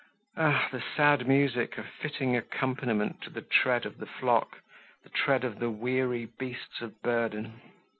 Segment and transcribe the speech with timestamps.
[0.35, 0.67] Ah!
[0.71, 4.57] the sad music, a fitting accompaniment to the tread of the flock,
[5.03, 7.61] the tread of the weary beasts of burden.